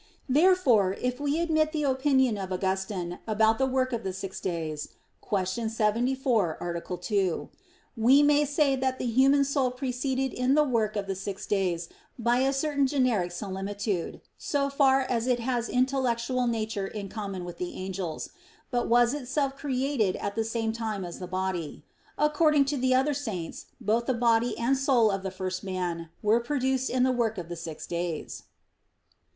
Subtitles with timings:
[0.27, 4.89] Therefore, if we admit the opinion of Augustine about the work of the six days
[5.29, 5.69] (Q.
[5.69, 6.97] 74, A.
[6.97, 7.49] 2),
[7.95, 11.87] we may say that the human soul preceded in the work of the six days
[12.17, 17.59] by a certain generic similitude, so far as it has intellectual nature in common with
[17.59, 18.31] the angels;
[18.71, 21.85] but was itself created at the same time as the body.
[22.17, 26.39] According to the other saints, both the body and soul of the first man were
[26.39, 28.45] produced in the work of the six days.